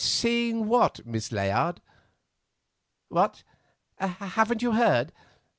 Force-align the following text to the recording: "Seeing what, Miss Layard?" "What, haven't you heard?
"Seeing 0.03 0.65
what, 0.67 1.05
Miss 1.05 1.31
Layard?" 1.31 1.79
"What, 3.09 3.43
haven't 3.97 4.63
you 4.63 4.71
heard? 4.71 5.11